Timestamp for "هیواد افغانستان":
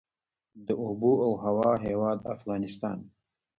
1.85-2.97